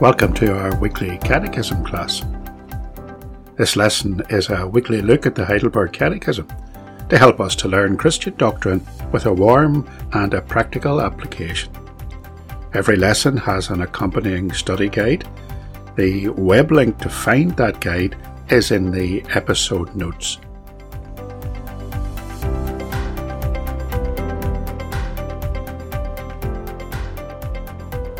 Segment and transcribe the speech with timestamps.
[0.00, 2.24] Welcome to our weekly Catechism class.
[3.58, 6.48] This lesson is a weekly look at the Heidelberg Catechism
[7.10, 11.70] to help us to learn Christian doctrine with a warm and a practical application.
[12.72, 15.28] Every lesson has an accompanying study guide.
[15.96, 18.16] The web link to find that guide
[18.48, 20.38] is in the episode notes.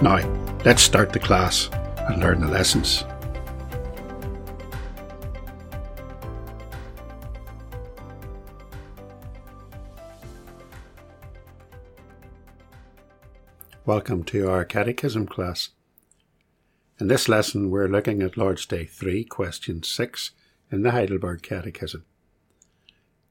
[0.02, 0.18] Now,
[0.64, 1.70] let's start the class
[2.10, 3.04] and learn the lessons.
[13.86, 15.70] Welcome to our Catechism class.
[16.98, 20.32] In this lesson, we're looking at Lord's Day 3, question 6
[20.70, 22.04] in the Heidelberg Catechism.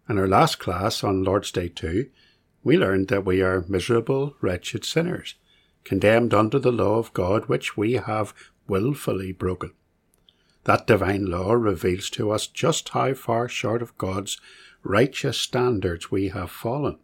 [0.10, 2.10] In our last class on Lord's Day 2,
[2.64, 5.36] we learned that we are miserable, wretched sinners,
[5.84, 8.34] condemned under the law of God which we have
[8.70, 9.72] wilfully broken.
[10.66, 14.40] That divine law reveals to us just how far short of God's
[14.84, 17.00] righteous standards we have fallen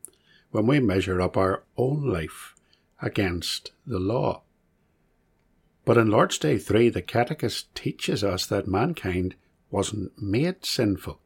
[0.52, 2.56] when we measure up our own life
[3.02, 4.42] against the law.
[5.84, 9.36] But in Lord's Day 3, the Catechist teaches us that mankind
[9.70, 11.20] wasn't made sinful.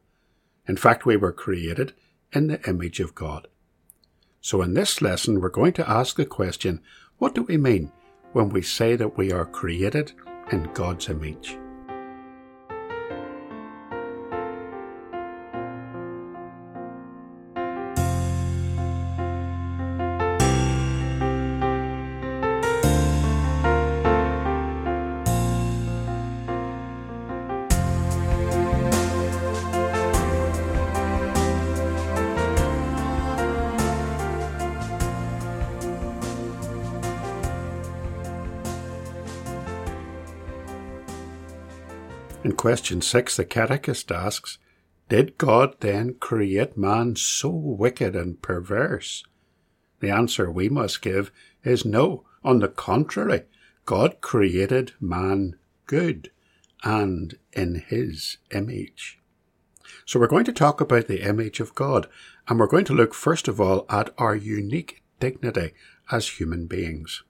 [0.68, 1.94] In fact, we were created
[2.34, 3.48] in the image of God.
[4.42, 6.82] So in this lesson, we're going to ask the question
[7.18, 7.92] what do we mean
[8.34, 10.14] when we say that we are created
[10.52, 11.58] in God's image.
[42.60, 44.58] Question 6, the Catechist asks,
[45.08, 49.24] Did God then create man so wicked and perverse?
[50.02, 51.32] The answer we must give
[51.64, 52.26] is no.
[52.44, 53.44] On the contrary,
[53.86, 56.32] God created man good
[56.84, 59.22] and in his image.
[60.06, 62.10] So we're going to talk about the image of God,
[62.50, 65.72] and we're going to look first of all at our unique dignity
[66.12, 67.24] as human beings.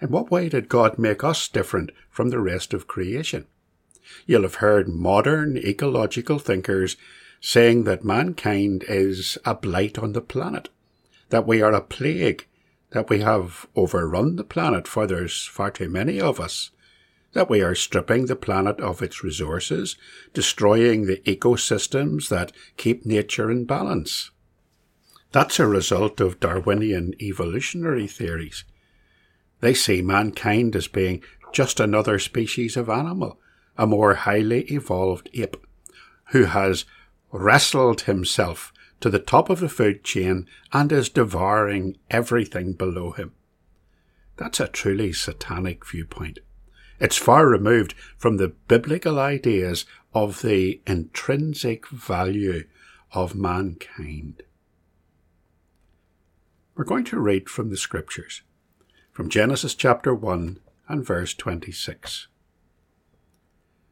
[0.00, 3.46] In what way did God make us different from the rest of creation?
[4.26, 6.96] You'll have heard modern ecological thinkers
[7.40, 10.68] saying that mankind is a blight on the planet,
[11.30, 12.46] that we are a plague,
[12.90, 16.70] that we have overrun the planet for there's far too many of us,
[17.32, 19.96] that we are stripping the planet of its resources,
[20.34, 24.30] destroying the ecosystems that keep nature in balance.
[25.32, 28.64] That's a result of Darwinian evolutionary theories.
[29.60, 33.40] They see mankind as being just another species of animal,
[33.76, 35.56] a more highly evolved ape
[36.30, 36.84] who has
[37.30, 43.32] wrestled himself to the top of the food chain and is devouring everything below him.
[44.36, 46.38] That's a truly satanic viewpoint.
[47.00, 49.84] It's far removed from the biblical ideas
[50.14, 52.64] of the intrinsic value
[53.12, 54.42] of mankind.
[56.74, 58.42] We're going to read from the scriptures,
[59.10, 62.28] from Genesis chapter 1 and verse 26.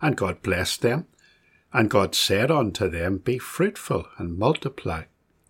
[0.00, 1.06] And God blessed them.
[1.72, 5.04] And God said unto them, Be fruitful and multiply,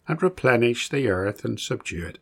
[0.07, 2.19] and replenish the earth and subdue it,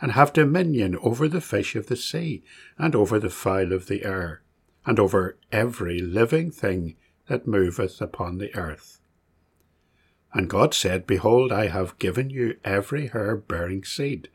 [0.00, 2.42] and have dominion over the fish of the sea,
[2.76, 4.42] and over the fowl of the air,
[4.84, 6.96] and over every living thing
[7.28, 9.00] that moveth upon the earth.
[10.32, 14.28] And God said, Behold, I have given you every herb bearing seed,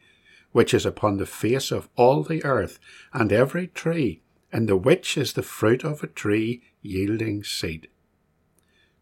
[0.51, 2.80] which is upon the face of all the earth,
[3.12, 4.22] and every tree,
[4.54, 7.88] in the which is the fruit of a tree yielding seed.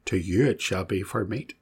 [0.06, 1.56] To you it shall be for meat.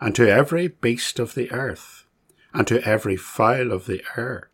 [0.00, 2.06] And to every beast of the earth,
[2.52, 4.50] and to every fowl of the air,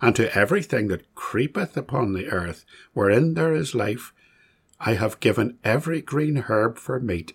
[0.00, 4.12] and to everything that creepeth upon the earth, wherein there is life,
[4.80, 7.34] I have given every green herb for meat.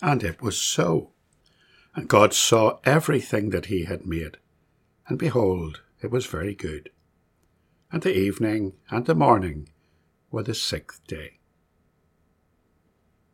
[0.00, 1.10] And it was so.
[1.94, 4.36] And God saw everything that he had made,
[5.08, 6.90] and behold, it was very good.
[7.90, 9.70] And the evening and the morning
[10.30, 11.37] were the sixth day.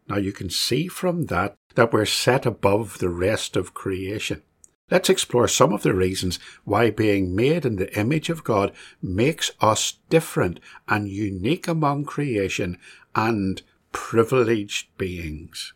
[0.09, 4.43] Now you can see from that that we're set above the rest of creation.
[4.91, 9.51] Let's explore some of the reasons why being made in the image of God makes
[9.61, 12.79] us different and unique among creation
[13.15, 13.63] and
[13.93, 15.73] privileged beings.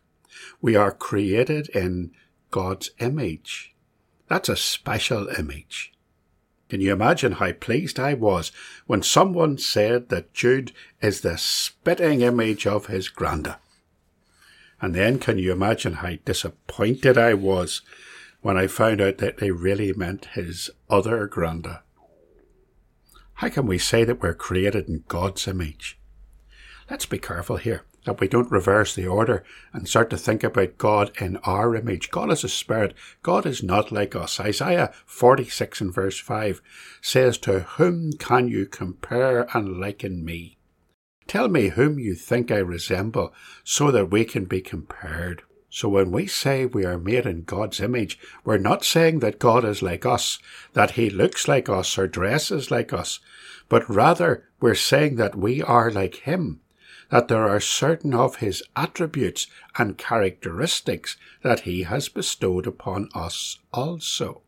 [0.60, 2.12] We are created in
[2.50, 3.74] God's image.
[4.28, 5.92] That's a special image.
[6.68, 8.52] Can you imagine how pleased I was
[8.86, 13.56] when someone said that Jude is the spitting image of his granda?
[14.80, 17.82] And then can you imagine how disappointed I was
[18.40, 21.80] when I found out that they really meant his other granda?
[23.34, 25.98] How can we say that we're created in God's image?
[26.90, 30.78] Let's be careful here that we don't reverse the order and start to think about
[30.78, 32.10] God in our image.
[32.10, 32.94] God is a spirit.
[33.22, 34.40] God is not like us.
[34.40, 36.62] Isaiah 46 and verse 5
[37.02, 40.57] says, To whom can you compare and liken me?
[41.28, 43.32] Tell me whom you think I resemble
[43.62, 45.42] so that we can be compared.
[45.70, 49.64] So when we say we are made in God's image, we're not saying that God
[49.64, 50.40] is like us,
[50.72, 53.20] that he looks like us or dresses like us,
[53.68, 56.60] but rather we're saying that we are like him
[57.10, 59.46] that there are certain of his attributes
[59.78, 64.42] and characteristics that he has bestowed upon us also.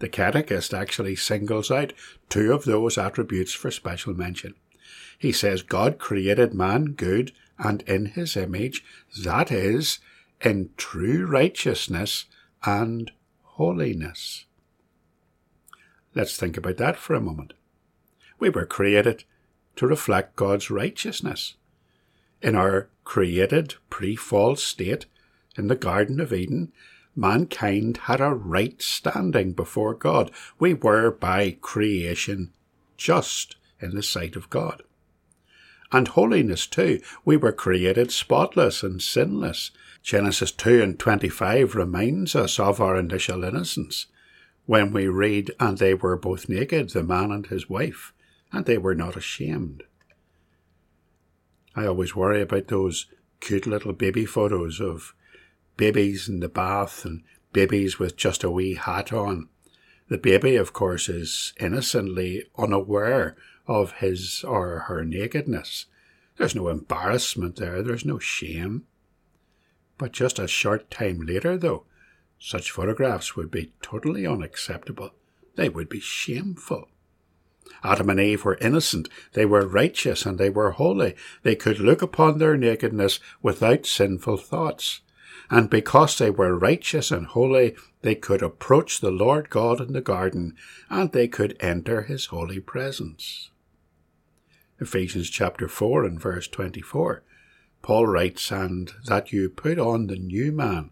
[0.00, 1.92] The Catechist actually singles out
[2.28, 4.54] two of those attributes for special mention.
[5.18, 8.84] He says God created man good and in his image,
[9.22, 9.98] that is,
[10.40, 12.24] in true righteousness
[12.64, 13.10] and
[13.42, 14.46] holiness.
[16.14, 17.52] Let's think about that for a moment.
[18.38, 19.24] We were created
[19.76, 21.54] to reflect God's righteousness
[22.42, 25.06] in our created pre fall state
[25.56, 26.72] in the Garden of Eden,
[27.14, 30.30] mankind had a right standing before God.
[30.58, 32.52] We were by creation
[32.96, 34.82] just in the sight of God.
[35.92, 37.00] And holiness too.
[37.24, 39.70] We were created spotless and sinless.
[40.02, 44.06] Genesis 2 and 25 reminds us of our initial innocence
[44.66, 48.12] when we read, And they were both naked, the man and his wife,
[48.52, 49.82] and they were not ashamed.
[51.74, 53.06] I always worry about those
[53.40, 55.14] cute little baby photos of
[55.76, 57.22] babies in the bath and
[57.52, 59.48] babies with just a wee hat on.
[60.08, 63.36] The baby, of course, is innocently unaware
[63.70, 65.86] of his or her nakedness.
[66.36, 68.84] There's no embarrassment there, there's no shame.
[69.96, 71.84] But just a short time later, though,
[72.36, 75.10] such photographs would be totally unacceptable.
[75.54, 76.88] They would be shameful.
[77.84, 81.14] Adam and Eve were innocent, they were righteous, and they were holy.
[81.44, 85.02] They could look upon their nakedness without sinful thoughts.
[85.48, 90.00] And because they were righteous and holy, they could approach the Lord God in the
[90.00, 90.56] garden,
[90.88, 93.49] and they could enter his holy presence.
[94.80, 97.22] Ephesians chapter 4 and verse 24.
[97.82, 100.90] Paul writes, And that you put on the new man,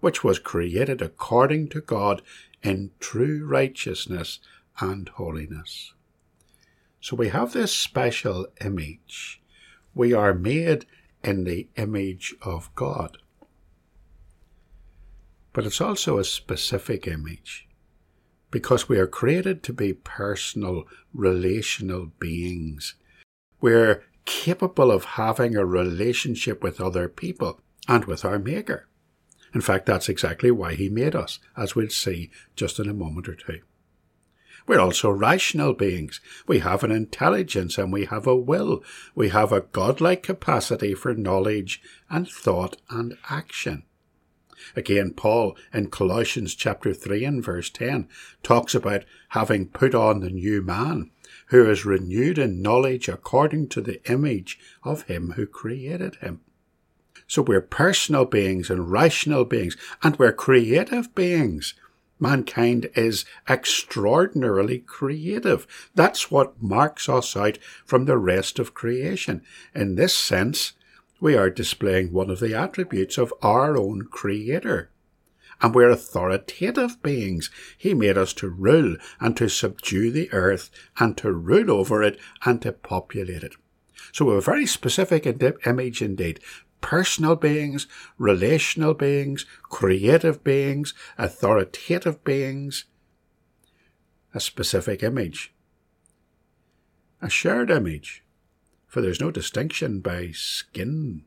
[0.00, 2.22] which was created according to God
[2.62, 4.40] in true righteousness
[4.80, 5.94] and holiness.
[7.00, 9.40] So we have this special image.
[9.94, 10.86] We are made
[11.22, 13.18] in the image of God.
[15.52, 17.68] But it's also a specific image
[18.50, 22.94] because we are created to be personal, relational beings.
[23.60, 28.86] We're capable of having a relationship with other people and with our Maker.
[29.52, 33.28] In fact, that's exactly why He made us, as we'll see just in a moment
[33.28, 33.60] or two.
[34.66, 36.20] We're also rational beings.
[36.46, 38.84] We have an intelligence and we have a will.
[39.14, 43.84] We have a godlike capacity for knowledge and thought and action.
[44.76, 48.08] Again, Paul in Colossians chapter 3 and verse 10
[48.42, 51.10] talks about having put on the new man,
[51.50, 56.40] who is renewed in knowledge according to the image of him who created him.
[57.28, 61.74] So we're personal beings and rational beings, and we're creative beings
[62.20, 65.66] mankind is extraordinarily creative.
[65.94, 69.42] That's what marks us out from the rest of creation.
[69.74, 70.74] In this sense,
[71.20, 74.90] we are displaying one of the attributes of our own Creator.
[75.62, 77.50] And we're authoritative beings.
[77.76, 82.18] He made us to rule and to subdue the earth and to rule over it
[82.44, 83.54] and to populate it.
[84.12, 86.40] So a very specific image indeed
[86.80, 87.86] personal beings,
[88.16, 92.84] relational beings, creative beings, authoritative beings,
[94.34, 95.52] a specific image,
[97.20, 98.24] a shared image,
[98.86, 101.24] for there's no distinction by skin.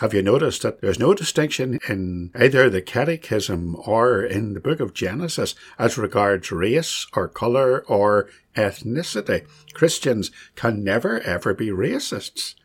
[0.00, 4.80] Have you noticed that there's no distinction in either the Catechism or in the book
[4.80, 9.46] of Genesis as regards race or colour or ethnicity?
[9.72, 12.56] Christians can never ever be racists.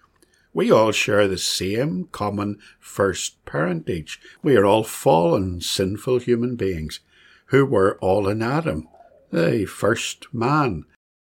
[0.55, 4.19] We all share the same common first parentage.
[4.41, 6.99] We are all fallen, sinful human beings
[7.47, 8.87] who were all in Adam,
[9.31, 10.85] the first man.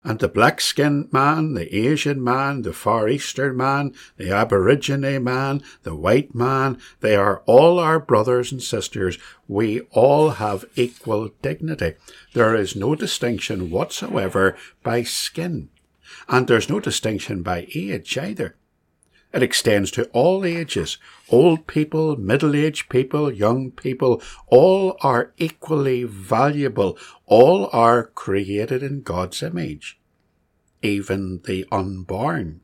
[0.06, 5.64] And the black skinned man, the Asian man, the Far Eastern man, the Aborigine man,
[5.82, 9.18] the white man, they are all our brothers and sisters.
[9.48, 11.96] We all have equal dignity.
[12.34, 15.70] There is no distinction whatsoever by skin.
[16.30, 18.56] And there's no distinction by age either.
[19.36, 20.98] It extends to all ages.
[21.28, 26.98] Old people, middle-aged people, young people, all are equally valuable.
[27.26, 30.00] All are created in God's image.
[30.82, 32.62] Even the unborn.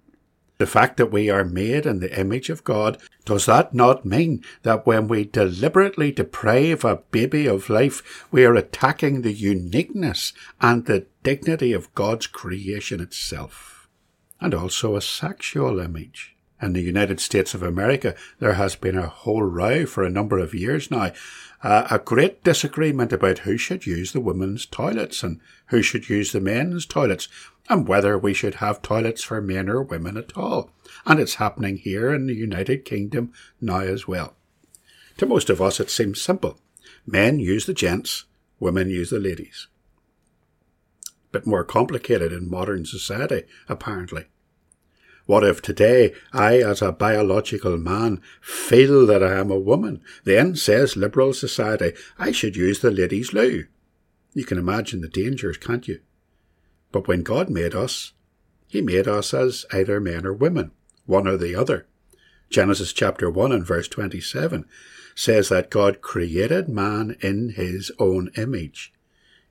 [0.59, 4.41] The fact that we are made in the image of God, does that not mean
[4.63, 10.85] that when we deliberately deprive a baby of life, we are attacking the uniqueness and
[10.85, 13.89] the dignity of God's creation itself?
[14.39, 19.07] And also a sexual image in the United States of America, there has been a
[19.07, 21.11] whole row for a number of years now.
[21.63, 26.31] Uh, a great disagreement about who should use the women's toilets and who should use
[26.31, 27.27] the men's toilets
[27.69, 30.71] and whether we should have toilets for men or women at all.
[31.05, 34.35] And it's happening here in the United Kingdom now as well.
[35.17, 36.59] To most of us, it seems simple.
[37.05, 38.25] Men use the gents,
[38.59, 39.67] women use the ladies.
[41.31, 44.25] Bit more complicated in modern society, apparently.
[45.25, 50.01] What if today I, as a biological man, feel that I am a woman?
[50.23, 53.65] Then, says liberal society, I should use the ladies' loo.
[54.33, 55.99] You can imagine the dangers, can't you?
[56.91, 58.13] But when God made us,
[58.67, 60.71] He made us as either men or women,
[61.05, 61.87] one or the other.
[62.49, 64.65] Genesis chapter 1 and verse 27
[65.15, 68.93] says that God created man in His own image.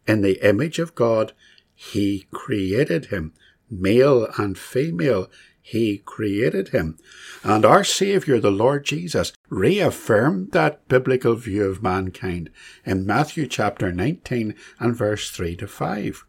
[0.07, 1.33] In the image of God,
[1.75, 3.33] He created him.
[3.71, 5.31] Male and female,
[5.63, 6.99] he created him.
[7.45, 12.51] And our Saviour, the Lord Jesus, reaffirmed that biblical view of mankind
[12.85, 16.25] in Matthew chapter 19 and verse 3 to 5.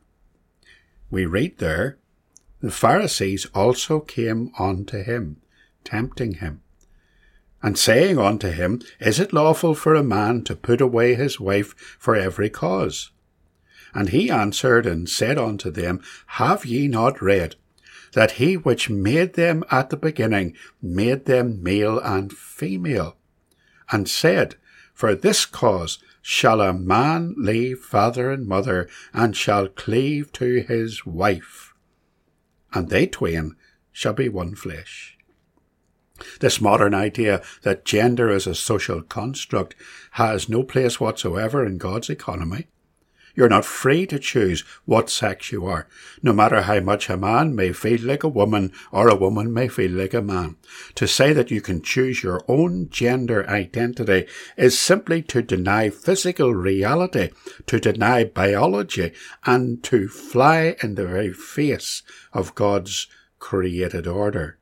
[1.10, 1.98] We read there,
[2.62, 5.38] The Pharisees also came unto him,
[5.84, 6.62] tempting him,
[7.64, 11.76] and saying unto him, Is it lawful for a man to put away his wife
[12.00, 13.12] for every cause?
[13.94, 17.56] And he answered and said unto them, Have ye not read
[18.14, 23.16] that he which made them at the beginning made them male and female,
[23.92, 24.56] and said,
[24.94, 31.06] For this cause shall a man leave father and mother, and shall cleave to his
[31.06, 31.74] wife,
[32.74, 33.56] and they twain
[33.92, 35.18] shall be one flesh.
[36.40, 39.76] This modern idea that gender is a social construct
[40.12, 42.68] has no place whatsoever in God's economy.
[43.36, 45.88] You're not free to choose what sex you are,
[46.22, 49.68] no matter how much a man may feel like a woman or a woman may
[49.68, 50.58] feel like a man.
[50.96, 56.54] To say that you can choose your own gender identity is simply to deny physical
[56.54, 57.30] reality,
[57.68, 59.14] to deny biology,
[59.46, 63.08] and to fly in the very face of God's
[63.40, 64.58] created order.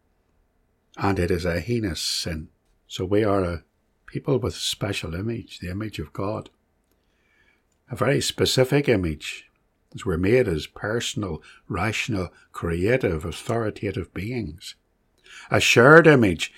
[0.98, 2.50] And it is a heinous sin.
[2.88, 3.64] So we are a
[4.06, 6.50] people with special image, the image of God
[7.90, 9.50] a very specific image,
[9.96, 14.76] as we're made as personal, rational, creative, authoritative beings.
[15.50, 16.54] A shared image,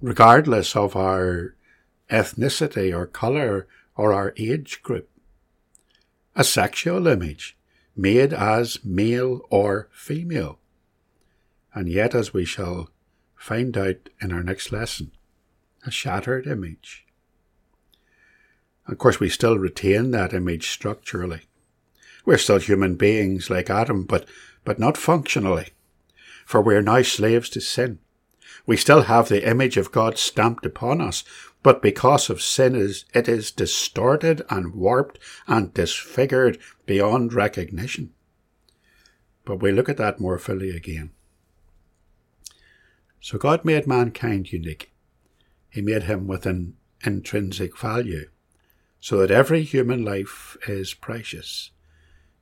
[0.00, 1.54] regardless of our
[2.10, 5.10] ethnicity or colour or our age group.
[6.34, 7.56] A sexual image,
[7.94, 10.60] made as male or female.
[11.74, 12.88] And yet, as we shall
[13.34, 15.12] find out in our next lesson,
[15.84, 17.07] a shattered image
[18.88, 21.42] of course, we still retain that image structurally.
[22.24, 24.26] We're still human beings like Adam, but,
[24.64, 25.68] but not functionally.
[26.46, 27.98] For we're now slaves to sin.
[28.64, 31.22] We still have the image of God stamped upon us,
[31.62, 32.74] but because of sin
[33.14, 38.12] it is distorted and warped and disfigured beyond recognition.
[39.44, 41.10] But we look at that more fully again.
[43.20, 44.92] So God made mankind unique.
[45.68, 48.28] He made him with an intrinsic value
[49.00, 51.70] so that every human life is precious,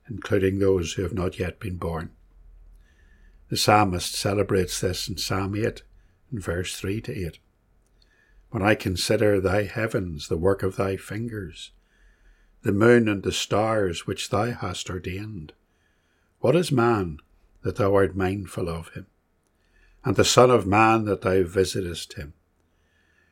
[0.09, 2.11] including those who have not yet been born.
[3.49, 5.83] The psalmist celebrates this in Psalm 8,
[6.31, 7.39] in verse 3 to 8.
[8.49, 11.71] When I consider thy heavens, the work of thy fingers,
[12.63, 15.53] the moon and the stars which thou hast ordained,
[16.39, 17.19] what is man
[17.61, 19.07] that thou art mindful of him,
[20.03, 22.33] and the Son of Man that thou visitest him?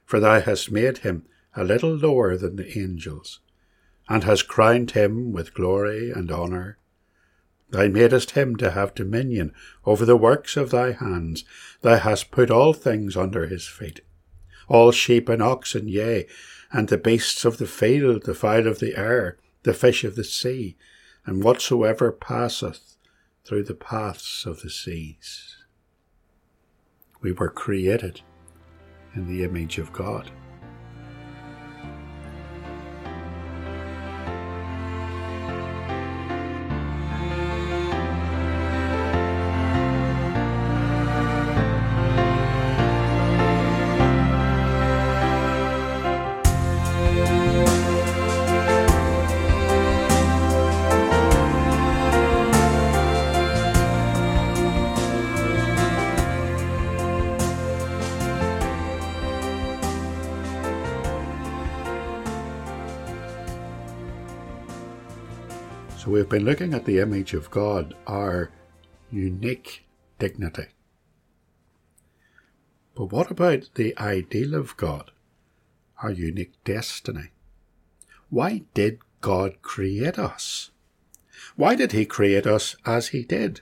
[0.05, 1.25] for thou hast made him
[1.55, 3.39] a little lower than the angels,
[4.09, 6.77] and has crowned him with glory and honour.
[7.69, 9.53] Thou madest him to have dominion
[9.85, 11.43] over the works of thy hands.
[11.81, 14.01] Thou hast put all things under his feet,
[14.67, 16.27] all sheep and oxen, yea,
[16.71, 20.23] and the beasts of the field, the fowl of the air, the fish of the
[20.23, 20.77] sea,
[21.25, 22.97] and whatsoever passeth
[23.43, 25.57] through the paths of the seas.
[27.21, 28.21] We were created
[29.15, 30.31] in the image of God.
[66.05, 68.51] So we've been looking at the image of God, our
[69.09, 69.87] unique
[70.19, 70.67] dignity.
[72.93, 75.09] But what about the ideal of God,
[76.03, 77.31] our unique destiny?
[78.29, 80.69] Why did God create us?
[81.55, 83.61] Why did He create us as He did?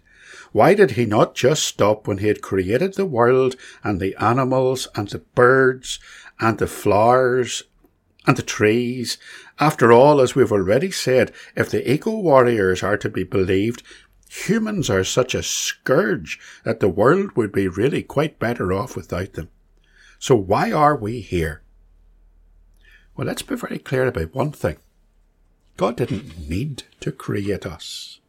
[0.51, 4.89] Why did He not just stop when He had created the world and the animals
[4.95, 5.97] and the birds
[6.41, 7.63] and the flowers
[8.25, 9.17] and the trees.
[9.59, 13.83] After all, as we've already said, if the eco warriors are to be believed,
[14.27, 19.33] humans are such a scourge that the world would be really quite better off without
[19.33, 19.49] them.
[20.17, 21.61] So why are we here?
[23.15, 24.77] Well, let's be very clear about one thing.
[25.77, 28.19] God didn't need to create us.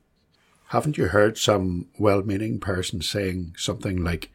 [0.69, 4.31] Haven't you heard some well meaning person saying something like,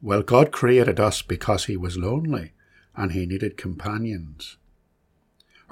[0.00, 2.52] Well, God created us because he was lonely
[2.96, 4.56] and he needed companions.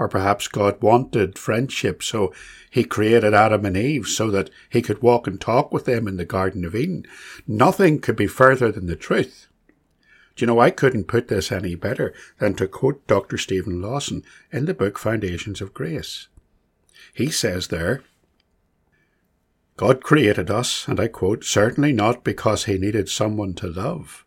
[0.03, 2.35] Or perhaps God wanted friendship, so
[2.69, 6.17] he created Adam and Eve so that he could walk and talk with them in
[6.17, 7.07] the Garden of Eden.
[7.47, 9.47] Nothing could be further than the truth.
[10.35, 13.38] Do you know, I couldn't put this any better than to quote Dr.
[13.38, 16.27] Steven Lawson in the book Foundations of Grace.
[17.15, 18.03] He says there,
[19.77, 24.25] God created us, and I quote, certainly not because he needed someone to love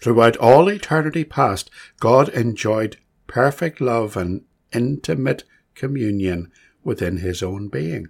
[0.00, 2.96] Throughout all eternity past, God enjoyed
[3.28, 6.50] perfect love and intimate communion
[6.82, 8.08] within his own being.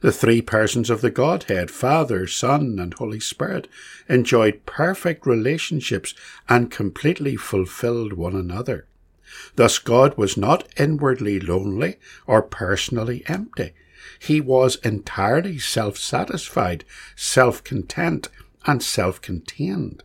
[0.00, 3.68] The three persons of the Godhead, Father, Son, and Holy Spirit,
[4.08, 6.12] enjoyed perfect relationships
[6.48, 8.86] and completely fulfilled one another.
[9.54, 13.74] Thus God was not inwardly lonely or personally empty.
[14.18, 18.28] He was entirely self-satisfied, self-content,
[18.66, 20.02] and self-contained.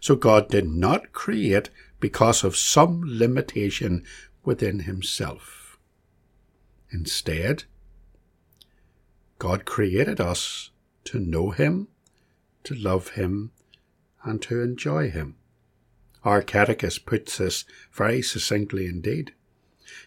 [0.00, 1.68] So God did not create
[2.00, 4.04] because of some limitation
[4.46, 5.78] within himself.
[6.90, 7.64] Instead,
[9.38, 10.70] God created us
[11.04, 11.88] to know him,
[12.64, 13.50] to love him,
[14.22, 15.36] and to enjoy him.
[16.24, 19.34] Our catechist puts this very succinctly indeed.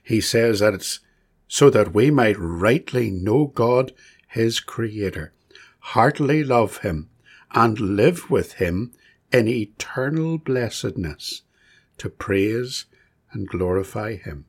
[0.02, 1.00] He says that it's
[1.48, 3.94] so that we might rightly know God,
[4.28, 5.34] his Creator,
[5.80, 7.10] heartily love him,
[7.52, 8.94] and live with him
[9.32, 11.44] in eternal blessedness
[11.98, 12.86] to praise
[13.32, 14.46] and glorify Him.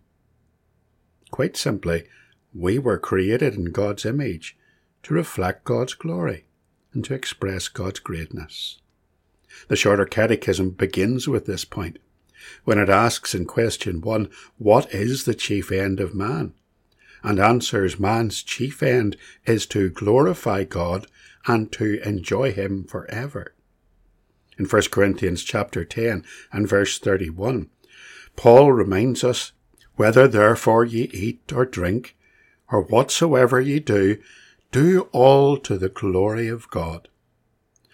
[1.31, 2.05] Quite simply,
[2.53, 4.57] we were created in God's image
[5.03, 6.47] to reflect God's glory
[6.93, 8.79] and to express God's greatness.
[9.69, 11.99] The Shorter Catechism begins with this point
[12.65, 16.55] when it asks in question 1, What is the chief end of man?
[17.23, 21.07] and answers man's chief end is to glorify God
[21.47, 23.55] and to enjoy Him forever
[24.59, 27.71] in 1 Corinthians chapter 10 and verse 31.
[28.41, 29.53] Paul reminds us,
[29.97, 32.17] Whether therefore ye eat or drink,
[32.73, 34.17] or whatsoever ye do,
[34.73, 37.09] do all to the glory of God.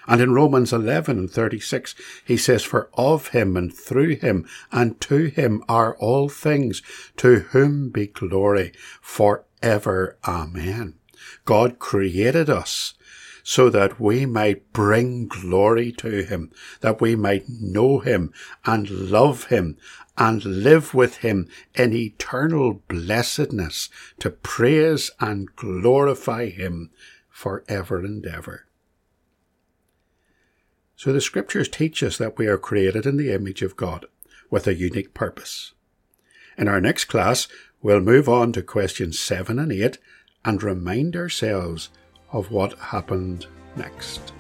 [0.07, 5.01] And in Romans 11 and 36, he says, For of him and through him and
[5.01, 6.81] to him are all things,
[7.17, 8.71] to whom be glory
[9.03, 10.17] for ever.
[10.29, 10.95] Amen.
[11.45, 12.95] God created us
[13.49, 18.33] so that we might bring glory to him, that we might know him
[18.65, 19.77] and love him
[20.19, 26.91] and live with him in eternal blessedness to praise and glorify him
[27.31, 28.67] for ever and ever.
[30.97, 34.07] So the scriptures teach us that we are created in the image of God
[34.51, 35.73] with a unique purpose.
[36.59, 37.47] In our next class,
[37.81, 39.99] we'll move on to questions 7 and 8
[40.45, 41.91] and remind ourselves
[42.37, 43.47] of what happened
[43.77, 44.35] next.